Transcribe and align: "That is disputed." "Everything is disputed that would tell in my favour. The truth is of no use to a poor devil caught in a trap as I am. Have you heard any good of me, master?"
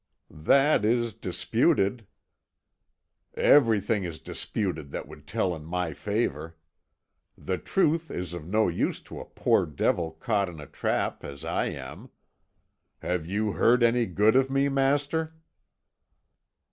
"That 0.31 0.83
is 0.83 1.13
disputed." 1.13 2.07
"Everything 3.35 4.03
is 4.03 4.19
disputed 4.19 4.89
that 4.89 5.07
would 5.07 5.27
tell 5.27 5.55
in 5.55 5.63
my 5.63 5.93
favour. 5.93 6.57
The 7.37 7.59
truth 7.59 8.09
is 8.09 8.33
of 8.33 8.47
no 8.47 8.67
use 8.67 8.99
to 9.01 9.19
a 9.19 9.25
poor 9.25 9.67
devil 9.67 10.09
caught 10.13 10.49
in 10.49 10.59
a 10.59 10.65
trap 10.65 11.23
as 11.23 11.45
I 11.45 11.65
am. 11.67 12.09
Have 13.03 13.27
you 13.27 13.51
heard 13.51 13.83
any 13.83 14.07
good 14.07 14.35
of 14.35 14.49
me, 14.49 14.69
master?" 14.69 15.35